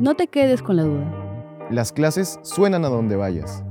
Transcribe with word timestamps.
No 0.00 0.14
te 0.14 0.28
quedes 0.28 0.62
con 0.62 0.76
la 0.76 0.84
duda. 0.84 1.68
Las 1.70 1.92
clases 1.92 2.40
suenan 2.40 2.86
a 2.86 2.88
donde 2.88 3.16
vayas. 3.16 3.62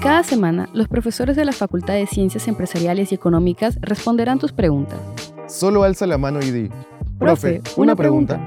Cada 0.00 0.22
semana, 0.22 0.68
los 0.72 0.86
profesores 0.86 1.34
de 1.34 1.44
la 1.44 1.50
Facultad 1.50 1.94
de 1.94 2.06
Ciencias 2.06 2.46
Empresariales 2.46 3.10
y 3.10 3.16
Económicas 3.16 3.76
responderán 3.80 4.38
tus 4.38 4.52
preguntas. 4.52 5.00
Solo 5.48 5.82
alza 5.82 6.06
la 6.06 6.16
mano 6.16 6.38
y 6.40 6.52
di, 6.52 6.70
profe, 7.18 7.60
una, 7.76 7.96
pregunta. 7.96 8.40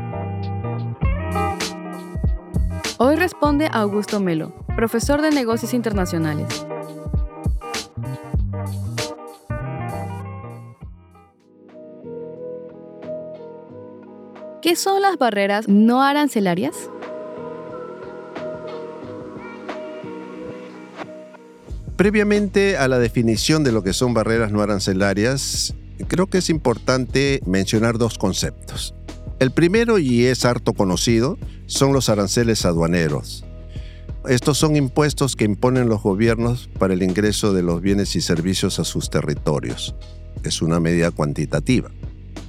Hoy 2.97 3.17
responde 3.17 3.67
Augusto 3.73 4.21
Melo, 4.21 4.53
profesor 4.77 5.21
de 5.21 5.31
negocios 5.31 5.73
internacionales. 5.73 6.65
¿Qué 14.61 14.75
son 14.75 15.01
las 15.01 15.17
barreras 15.17 15.67
no 15.67 16.03
arancelarias? 16.03 16.75
Previamente 21.95 22.77
a 22.77 22.87
la 22.87 22.99
definición 22.99 23.63
de 23.63 23.71
lo 23.71 23.81
que 23.81 23.93
son 23.93 24.13
barreras 24.13 24.51
no 24.51 24.61
arancelarias, 24.61 25.73
creo 26.07 26.27
que 26.27 26.37
es 26.37 26.51
importante 26.51 27.41
mencionar 27.47 27.97
dos 27.97 28.19
conceptos. 28.19 28.93
El 29.39 29.49
primero, 29.49 29.97
y 29.97 30.25
es 30.25 30.45
harto 30.45 30.73
conocido, 30.73 31.39
son 31.65 31.91
los 31.91 32.09
aranceles 32.09 32.63
aduaneros. 32.63 33.43
Estos 34.29 34.59
son 34.59 34.75
impuestos 34.75 35.35
que 35.35 35.45
imponen 35.45 35.89
los 35.89 36.03
gobiernos 36.03 36.69
para 36.77 36.93
el 36.93 37.01
ingreso 37.01 37.51
de 37.51 37.63
los 37.63 37.81
bienes 37.81 38.15
y 38.15 38.21
servicios 38.21 38.77
a 38.77 38.83
sus 38.83 39.09
territorios. 39.09 39.95
Es 40.43 40.61
una 40.61 40.79
medida 40.79 41.09
cuantitativa. 41.09 41.89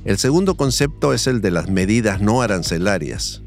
El 0.05 0.19
segundo 0.19 0.57
concepto 0.57 1.13
es 1.13 1.29
el 1.29 1.41
de 1.41 1.53
las 1.53 1.71
medidas 1.71 2.21
no 2.21 2.43
arancelarias. 2.43 3.43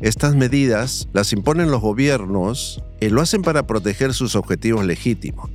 Estas 0.00 0.34
medidas 0.34 1.08
las 1.12 1.32
imponen 1.32 1.70
los 1.70 1.80
gobiernos 1.80 2.82
y 3.00 3.08
lo 3.08 3.20
hacen 3.20 3.42
para 3.42 3.66
proteger 3.66 4.12
sus 4.12 4.34
objetivos 4.34 4.84
legítimos. 4.84 5.48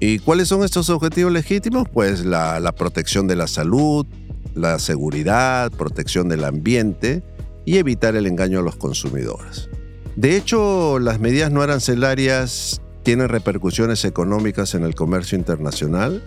¿Y 0.00 0.18
cuáles 0.20 0.48
son 0.48 0.64
estos 0.64 0.88
objetivos 0.88 1.32
legítimos? 1.32 1.88
Pues 1.92 2.24
la, 2.24 2.72
protección 2.72 3.26
de 3.26 3.36
la 3.36 3.46
salud, 3.46 4.06
la 4.54 4.78
seguridad, 4.78 5.70
protección 5.72 6.28
del 6.28 6.44
ambiente 6.44 7.22
y 7.66 7.76
evitar 7.76 8.16
el 8.16 8.26
engaño 8.26 8.60
a 8.60 8.62
los 8.62 8.76
consumidores. 8.76 9.68
De 10.16 10.36
hecho, 10.36 10.98
las 10.98 11.20
medidas 11.20 11.50
no 11.50 11.60
arancelarias 11.60 12.80
tienen 13.02 13.28
repercusiones 13.28 14.04
económicas 14.06 14.74
en 14.74 14.84
el 14.84 14.94
comercio 14.94 15.36
internacional, 15.36 16.22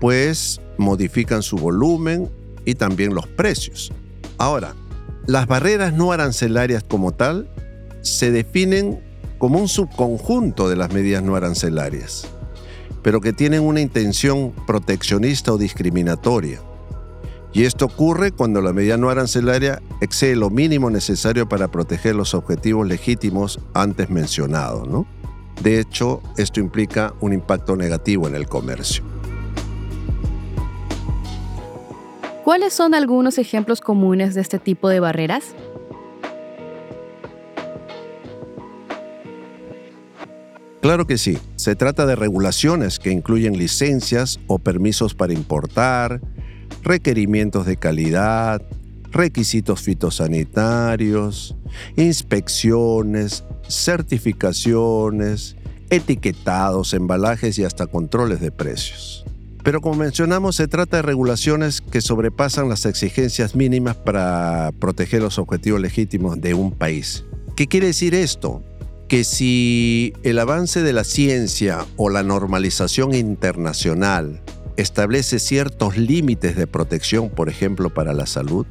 pues 0.00 0.60
modifican 0.78 1.42
su 1.42 1.56
volumen 1.56 2.30
y 2.64 2.74
también 2.74 3.14
los 3.14 3.26
precios. 3.26 3.92
Ahora, 4.38 4.74
las 5.26 5.46
barreras 5.46 5.92
no 5.92 6.12
arancelarias 6.12 6.84
como 6.84 7.12
tal 7.12 7.48
se 8.02 8.30
definen 8.30 9.00
como 9.38 9.58
un 9.58 9.68
subconjunto 9.68 10.68
de 10.68 10.76
las 10.76 10.92
medidas 10.92 11.22
no 11.22 11.36
arancelarias, 11.36 12.26
pero 13.02 13.20
que 13.20 13.32
tienen 13.32 13.62
una 13.62 13.80
intención 13.80 14.52
proteccionista 14.66 15.52
o 15.52 15.58
discriminatoria. 15.58 16.60
Y 17.52 17.64
esto 17.64 17.84
ocurre 17.84 18.32
cuando 18.32 18.62
la 18.62 18.72
medida 18.72 18.96
no 18.96 19.10
arancelaria 19.10 19.82
excede 20.00 20.36
lo 20.36 20.48
mínimo 20.48 20.90
necesario 20.90 21.48
para 21.48 21.68
proteger 21.68 22.14
los 22.14 22.34
objetivos 22.34 22.86
legítimos 22.86 23.60
antes 23.74 24.08
mencionados. 24.08 24.88
¿no? 24.88 25.06
De 25.62 25.78
hecho, 25.78 26.22
esto 26.38 26.60
implica 26.60 27.12
un 27.20 27.32
impacto 27.32 27.76
negativo 27.76 28.26
en 28.26 28.34
el 28.34 28.48
comercio. 28.48 29.04
¿Cuáles 32.44 32.72
son 32.72 32.94
algunos 32.94 33.38
ejemplos 33.38 33.80
comunes 33.80 34.34
de 34.34 34.40
este 34.40 34.58
tipo 34.58 34.88
de 34.88 34.98
barreras? 34.98 35.54
Claro 40.80 41.06
que 41.06 41.18
sí. 41.18 41.38
Se 41.54 41.76
trata 41.76 42.04
de 42.04 42.16
regulaciones 42.16 42.98
que 42.98 43.12
incluyen 43.12 43.56
licencias 43.56 44.40
o 44.48 44.58
permisos 44.58 45.14
para 45.14 45.32
importar, 45.32 46.20
requerimientos 46.82 47.64
de 47.64 47.76
calidad, 47.76 48.60
requisitos 49.12 49.80
fitosanitarios, 49.80 51.54
inspecciones, 51.96 53.44
certificaciones, 53.68 55.54
etiquetados, 55.90 56.92
embalajes 56.94 57.56
y 57.60 57.64
hasta 57.64 57.86
controles 57.86 58.40
de 58.40 58.50
precios. 58.50 59.24
Pero 59.62 59.80
como 59.80 59.96
mencionamos, 59.96 60.56
se 60.56 60.66
trata 60.66 60.96
de 60.96 61.02
regulaciones 61.02 61.81
que 61.92 62.00
sobrepasan 62.00 62.70
las 62.70 62.86
exigencias 62.86 63.54
mínimas 63.54 63.94
para 63.94 64.72
proteger 64.80 65.20
los 65.20 65.38
objetivos 65.38 65.78
legítimos 65.78 66.40
de 66.40 66.54
un 66.54 66.72
país. 66.72 67.24
¿Qué 67.54 67.68
quiere 67.68 67.88
decir 67.88 68.14
esto? 68.14 68.64
Que 69.08 69.24
si 69.24 70.14
el 70.22 70.38
avance 70.38 70.82
de 70.82 70.94
la 70.94 71.04
ciencia 71.04 71.84
o 71.96 72.08
la 72.08 72.22
normalización 72.22 73.14
internacional 73.14 74.40
establece 74.78 75.38
ciertos 75.38 75.98
límites 75.98 76.56
de 76.56 76.66
protección, 76.66 77.28
por 77.28 77.50
ejemplo, 77.50 77.90
para 77.92 78.14
la 78.14 78.24
salud, 78.24 78.66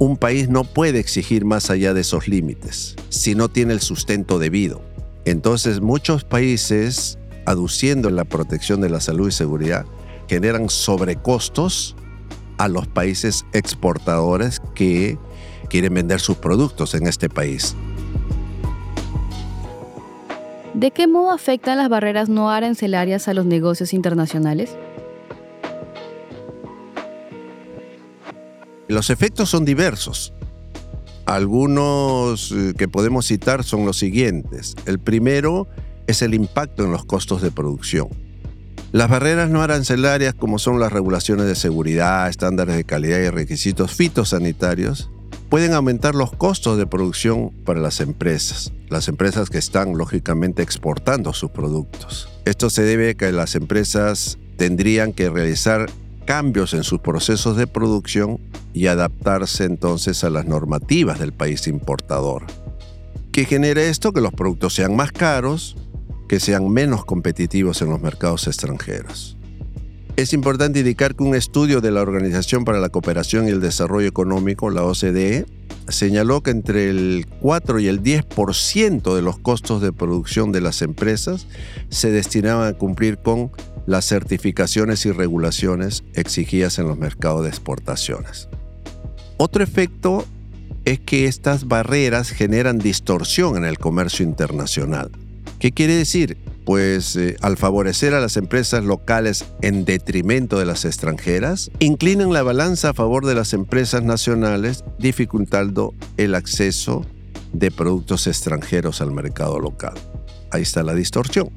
un 0.00 0.16
país 0.16 0.48
no 0.48 0.64
puede 0.64 0.98
exigir 0.98 1.44
más 1.44 1.70
allá 1.70 1.94
de 1.94 2.00
esos 2.00 2.26
límites 2.26 2.96
si 3.08 3.36
no 3.36 3.50
tiene 3.50 3.72
el 3.72 3.80
sustento 3.80 4.40
debido. 4.40 4.82
Entonces 5.24 5.80
muchos 5.80 6.24
países, 6.24 7.18
aduciendo 7.46 8.10
la 8.10 8.24
protección 8.24 8.80
de 8.80 8.90
la 8.90 9.00
salud 9.00 9.28
y 9.28 9.32
seguridad, 9.32 9.86
generan 10.26 10.68
sobrecostos 10.70 11.94
a 12.58 12.68
los 12.68 12.86
países 12.86 13.44
exportadores 13.52 14.60
que 14.74 15.18
quieren 15.68 15.94
vender 15.94 16.20
sus 16.20 16.36
productos 16.36 16.94
en 16.94 17.06
este 17.06 17.28
país. 17.28 17.74
¿De 20.74 20.90
qué 20.90 21.06
modo 21.06 21.30
afectan 21.30 21.78
las 21.78 21.88
barreras 21.88 22.28
no 22.28 22.50
arancelarias 22.50 23.28
a 23.28 23.34
los 23.34 23.44
negocios 23.44 23.92
internacionales? 23.92 24.76
Los 28.88 29.10
efectos 29.10 29.48
son 29.48 29.64
diversos. 29.64 30.32
Algunos 31.24 32.52
eh, 32.52 32.74
que 32.76 32.88
podemos 32.88 33.26
citar 33.26 33.64
son 33.64 33.86
los 33.86 33.98
siguientes. 33.98 34.74
El 34.86 34.98
primero 34.98 35.68
es 36.06 36.20
el 36.20 36.34
impacto 36.34 36.84
en 36.84 36.92
los 36.92 37.04
costos 37.04 37.42
de 37.42 37.50
producción. 37.50 38.08
Las 38.92 39.08
barreras 39.08 39.48
no 39.48 39.62
arancelarias, 39.62 40.34
como 40.34 40.58
son 40.58 40.78
las 40.78 40.92
regulaciones 40.92 41.46
de 41.46 41.54
seguridad, 41.54 42.28
estándares 42.28 42.76
de 42.76 42.84
calidad 42.84 43.20
y 43.20 43.30
requisitos 43.30 43.94
fitosanitarios, 43.94 45.10
pueden 45.48 45.72
aumentar 45.72 46.14
los 46.14 46.30
costos 46.32 46.76
de 46.76 46.86
producción 46.86 47.52
para 47.64 47.80
las 47.80 48.00
empresas, 48.00 48.70
las 48.90 49.08
empresas 49.08 49.48
que 49.48 49.56
están 49.56 49.96
lógicamente 49.96 50.62
exportando 50.62 51.32
sus 51.32 51.50
productos. 51.50 52.28
Esto 52.44 52.68
se 52.68 52.82
debe 52.82 53.10
a 53.10 53.14
que 53.14 53.32
las 53.32 53.54
empresas 53.54 54.38
tendrían 54.58 55.14
que 55.14 55.30
realizar 55.30 55.88
cambios 56.26 56.74
en 56.74 56.84
sus 56.84 57.00
procesos 57.00 57.56
de 57.56 57.66
producción 57.66 58.40
y 58.74 58.88
adaptarse 58.88 59.64
entonces 59.64 60.22
a 60.22 60.28
las 60.28 60.44
normativas 60.44 61.18
del 61.18 61.32
país 61.32 61.66
importador. 61.66 62.44
¿Qué 63.32 63.46
genera 63.46 63.80
esto? 63.80 64.12
Que 64.12 64.20
los 64.20 64.34
productos 64.34 64.74
sean 64.74 64.94
más 64.94 65.12
caros, 65.12 65.78
que 66.32 66.40
sean 66.40 66.70
menos 66.70 67.04
competitivos 67.04 67.82
en 67.82 67.90
los 67.90 68.00
mercados 68.00 68.46
extranjeros. 68.46 69.36
Es 70.16 70.32
importante 70.32 70.78
indicar 70.78 71.14
que 71.14 71.24
un 71.24 71.34
estudio 71.34 71.82
de 71.82 71.90
la 71.90 72.00
Organización 72.00 72.64
para 72.64 72.80
la 72.80 72.88
Cooperación 72.88 73.46
y 73.46 73.50
el 73.50 73.60
Desarrollo 73.60 74.08
Económico, 74.08 74.70
la 74.70 74.82
OCDE, 74.82 75.44
señaló 75.88 76.42
que 76.42 76.52
entre 76.52 76.88
el 76.88 77.26
4 77.40 77.80
y 77.80 77.88
el 77.88 78.02
10% 78.02 79.14
de 79.14 79.20
los 79.20 79.38
costos 79.40 79.82
de 79.82 79.92
producción 79.92 80.52
de 80.52 80.62
las 80.62 80.80
empresas 80.80 81.46
se 81.90 82.10
destinaban 82.10 82.66
a 82.66 82.78
cumplir 82.78 83.18
con 83.18 83.50
las 83.84 84.06
certificaciones 84.06 85.04
y 85.04 85.12
regulaciones 85.12 86.02
exigidas 86.14 86.78
en 86.78 86.88
los 86.88 86.96
mercados 86.96 87.42
de 87.42 87.50
exportaciones. 87.50 88.48
Otro 89.36 89.62
efecto 89.62 90.24
es 90.86 90.98
que 90.98 91.26
estas 91.26 91.68
barreras 91.68 92.30
generan 92.30 92.78
distorsión 92.78 93.58
en 93.58 93.66
el 93.66 93.76
comercio 93.76 94.24
internacional. 94.24 95.10
¿Qué 95.62 95.70
quiere 95.70 95.94
decir? 95.94 96.38
Pues 96.64 97.14
eh, 97.14 97.36
al 97.40 97.56
favorecer 97.56 98.14
a 98.14 98.20
las 98.20 98.36
empresas 98.36 98.82
locales 98.82 99.44
en 99.60 99.84
detrimento 99.84 100.58
de 100.58 100.66
las 100.66 100.84
extranjeras, 100.84 101.70
inclinan 101.78 102.32
la 102.32 102.42
balanza 102.42 102.88
a 102.88 102.94
favor 102.94 103.24
de 103.26 103.36
las 103.36 103.52
empresas 103.52 104.02
nacionales, 104.02 104.82
dificultando 104.98 105.94
el 106.16 106.34
acceso 106.34 107.06
de 107.52 107.70
productos 107.70 108.26
extranjeros 108.26 109.00
al 109.00 109.12
mercado 109.12 109.60
local. 109.60 109.94
Ahí 110.50 110.62
está 110.62 110.82
la 110.82 110.94
distorsión. 110.94 111.50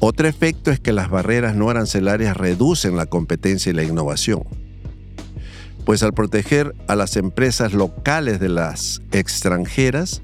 Otro 0.00 0.26
efecto 0.26 0.72
es 0.72 0.80
que 0.80 0.92
las 0.92 1.10
barreras 1.10 1.54
no 1.54 1.70
arancelarias 1.70 2.36
reducen 2.36 2.96
la 2.96 3.06
competencia 3.06 3.70
y 3.70 3.74
la 3.76 3.84
innovación. 3.84 4.42
Pues 5.84 6.02
al 6.02 6.12
proteger 6.12 6.74
a 6.88 6.96
las 6.96 7.16
empresas 7.16 7.72
locales 7.72 8.40
de 8.40 8.48
las 8.48 9.00
extranjeras, 9.12 10.22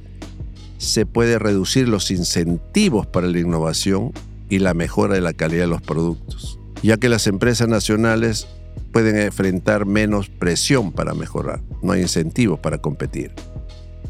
se 0.78 1.06
puede 1.06 1.38
reducir 1.38 1.88
los 1.88 2.10
incentivos 2.10 3.06
para 3.06 3.26
la 3.26 3.38
innovación 3.38 4.12
y 4.48 4.58
la 4.58 4.74
mejora 4.74 5.14
de 5.14 5.20
la 5.20 5.32
calidad 5.32 5.62
de 5.62 5.68
los 5.68 5.82
productos, 5.82 6.58
ya 6.82 6.96
que 6.96 7.08
las 7.08 7.26
empresas 7.26 7.68
nacionales 7.68 8.46
pueden 8.92 9.18
enfrentar 9.18 9.86
menos 9.86 10.28
presión 10.28 10.92
para 10.92 11.14
mejorar, 11.14 11.62
no 11.82 11.92
hay 11.92 12.02
incentivos 12.02 12.58
para 12.58 12.78
competir. 12.78 13.32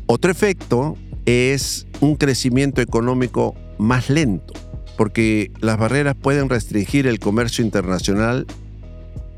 Otro 0.06 0.30
efecto 0.30 0.96
es 1.24 1.86
un 2.00 2.16
crecimiento 2.16 2.80
económico 2.80 3.54
más 3.78 4.10
lento, 4.10 4.54
porque 4.96 5.50
las 5.60 5.78
barreras 5.78 6.14
pueden 6.14 6.48
restringir 6.48 7.06
el 7.06 7.18
comercio 7.18 7.64
internacional 7.64 8.46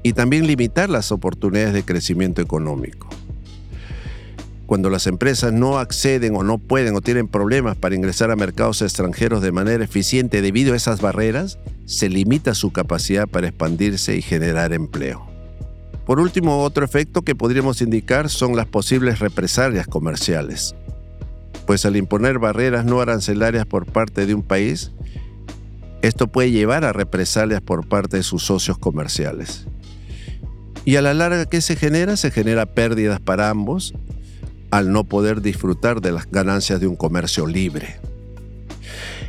y 0.02 0.12
también 0.12 0.46
limitar 0.46 0.90
las 0.90 1.10
oportunidades 1.12 1.72
de 1.72 1.82
crecimiento 1.82 2.42
económico. 2.42 3.07
Cuando 4.68 4.90
las 4.90 5.06
empresas 5.06 5.50
no 5.50 5.78
acceden 5.78 6.36
o 6.36 6.42
no 6.42 6.58
pueden 6.58 6.94
o 6.94 7.00
tienen 7.00 7.26
problemas 7.26 7.74
para 7.74 7.94
ingresar 7.94 8.30
a 8.30 8.36
mercados 8.36 8.82
extranjeros 8.82 9.40
de 9.40 9.50
manera 9.50 9.82
eficiente 9.82 10.42
debido 10.42 10.74
a 10.74 10.76
esas 10.76 11.00
barreras, 11.00 11.58
se 11.86 12.10
limita 12.10 12.54
su 12.54 12.70
capacidad 12.70 13.26
para 13.26 13.48
expandirse 13.48 14.14
y 14.14 14.20
generar 14.20 14.74
empleo. 14.74 15.26
Por 16.04 16.20
último, 16.20 16.62
otro 16.62 16.84
efecto 16.84 17.22
que 17.22 17.34
podríamos 17.34 17.80
indicar 17.80 18.28
son 18.28 18.56
las 18.56 18.66
posibles 18.66 19.20
represalias 19.20 19.86
comerciales. 19.86 20.74
Pues 21.66 21.86
al 21.86 21.96
imponer 21.96 22.38
barreras 22.38 22.84
no 22.84 23.00
arancelarias 23.00 23.64
por 23.64 23.86
parte 23.86 24.26
de 24.26 24.34
un 24.34 24.42
país, 24.42 24.92
esto 26.02 26.26
puede 26.26 26.50
llevar 26.50 26.84
a 26.84 26.92
represalias 26.92 27.62
por 27.62 27.88
parte 27.88 28.18
de 28.18 28.22
sus 28.22 28.42
socios 28.42 28.76
comerciales. 28.76 29.66
Y 30.84 30.96
a 30.96 31.02
la 31.02 31.14
larga, 31.14 31.46
¿qué 31.46 31.62
se 31.62 31.74
genera? 31.74 32.18
Se 32.18 32.30
genera 32.30 32.66
pérdidas 32.66 33.18
para 33.18 33.48
ambos 33.48 33.94
al 34.70 34.92
no 34.92 35.04
poder 35.04 35.40
disfrutar 35.40 36.00
de 36.00 36.12
las 36.12 36.30
ganancias 36.30 36.80
de 36.80 36.86
un 36.86 36.96
comercio 36.96 37.46
libre. 37.46 38.00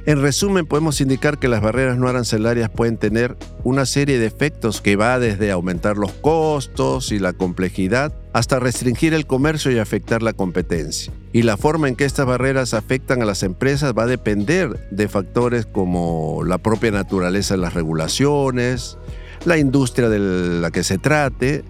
En 0.06 0.22
resumen, 0.22 0.66
podemos 0.66 1.02
indicar 1.02 1.38
que 1.38 1.50
las 1.50 1.62
barreras 1.62 1.98
no 1.98 2.08
arancelarias 2.08 2.70
pueden 2.70 2.98
tener 2.98 3.36
una 3.64 3.86
serie 3.86 4.18
de 4.18 4.26
efectos 4.26 4.82
que 4.82 4.96
va 4.96 5.20
desde 5.20 5.52
aumentar 5.52 5.98
los 5.98 6.14
costos 6.14 7.12
y 7.12 7.20
la 7.20 7.34
complejidad 7.34 8.14
hasta 8.34 8.60
restringir 8.60 9.14
el 9.14 9.28
comercio 9.28 9.72
y 9.72 9.78
afectar 9.78 10.24
la 10.24 10.34
competencia. 10.34 11.12
Y 11.34 11.44
la 11.44 11.58
forma 11.58 11.90
en 11.90 11.96
que 11.96 12.06
estas 12.06 12.26
barreras 12.26 12.74
afectan 12.74 13.22
a 13.22 13.26
las 13.26 13.44
empresas 13.44 13.94
va 13.96 14.04
a 14.04 14.08
depender 14.08 14.88
de 14.90 15.08
factores 15.08 15.66
como 15.66 16.44
la 16.46 16.58
propia 16.58 16.92
naturaleza 16.92 17.56
de 17.56 17.62
las 17.62 17.74
regulaciones, 17.74 18.98
la 19.46 19.58
industria 19.58 20.10
de 20.10 20.20
la 20.60 20.72
que 20.72 20.84
se 20.84 20.98
trate 20.98 21.64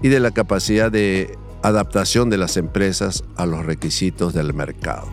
y 0.00 0.08
de 0.08 0.20
la 0.20 0.30
capacidad 0.30 0.90
de 0.90 1.36
adaptación 1.64 2.28
de 2.28 2.36
las 2.36 2.58
empresas 2.58 3.24
a 3.36 3.46
los 3.46 3.64
requisitos 3.64 4.34
del 4.34 4.52
mercado. 4.52 5.08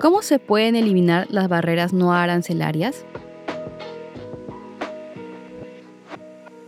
¿Cómo 0.00 0.20
se 0.22 0.40
pueden 0.40 0.74
eliminar 0.74 1.28
las 1.30 1.48
barreras 1.48 1.92
no 1.92 2.12
arancelarias? 2.12 3.04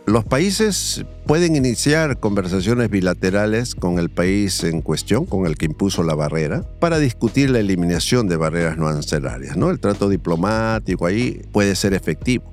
Los 0.05 0.23
países 0.23 1.03
pueden 1.25 1.57
iniciar 1.57 2.19
conversaciones 2.21 2.89
bilaterales 2.89 3.75
con 3.75 3.99
el 3.99 4.09
país 4.09 4.63
en 4.63 4.81
cuestión, 4.81 5.25
con 5.25 5.45
el 5.45 5.57
que 5.57 5.65
impuso 5.65 6.01
la 6.03 6.15
barrera, 6.15 6.63
para 6.79 6.97
discutir 6.97 7.49
la 7.49 7.59
eliminación 7.59 8.29
de 8.29 8.37
barreras 8.37 8.77
no 8.77 8.87
arancelarias. 8.87 9.57
¿no? 9.57 9.69
El 9.69 9.81
trato 9.81 10.07
diplomático 10.07 11.05
ahí 11.05 11.41
puede 11.51 11.75
ser 11.75 11.93
efectivo. 11.93 12.49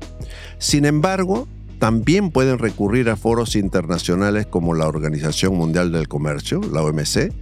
Sin 0.59 0.85
embargo, 0.85 1.47
también 1.81 2.31
pueden 2.31 2.59
recurrir 2.59 3.09
a 3.09 3.17
foros 3.17 3.57
internacionales 3.57 4.47
como 4.47 4.75
la 4.75 4.87
Organización 4.87 5.57
Mundial 5.57 5.91
del 5.93 6.09
Comercio, 6.09 6.61
la 6.71 6.83
OMC, 6.83 7.33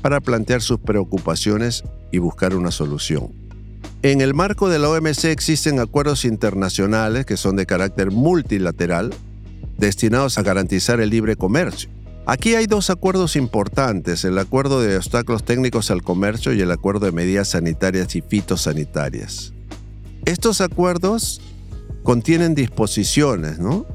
para 0.00 0.20
plantear 0.20 0.62
sus 0.62 0.78
preocupaciones 0.78 1.82
y 2.12 2.18
buscar 2.18 2.54
una 2.54 2.70
solución. 2.70 3.32
En 4.02 4.20
el 4.20 4.32
marco 4.32 4.68
de 4.68 4.78
la 4.78 4.88
OMC 4.88 5.24
existen 5.24 5.80
acuerdos 5.80 6.24
internacionales 6.24 7.26
que 7.26 7.36
son 7.36 7.56
de 7.56 7.66
carácter 7.66 8.12
multilateral, 8.12 9.12
destinados 9.76 10.38
a 10.38 10.42
garantizar 10.42 11.00
el 11.00 11.10
libre 11.10 11.34
comercio. 11.34 11.90
Aquí 12.26 12.54
hay 12.54 12.66
dos 12.66 12.90
acuerdos 12.90 13.34
importantes, 13.34 14.24
el 14.24 14.38
acuerdo 14.38 14.82
de 14.82 14.96
obstáculos 14.96 15.44
técnicos 15.44 15.90
al 15.90 16.02
comercio 16.02 16.52
y 16.52 16.60
el 16.60 16.70
acuerdo 16.70 17.06
de 17.06 17.12
medidas 17.12 17.48
sanitarias 17.48 18.14
y 18.14 18.20
fitosanitarias. 18.20 19.52
Estos 20.26 20.60
acuerdos 20.60 21.40
contienen 22.04 22.54
disposiciones, 22.54 23.58
¿no? 23.58 23.86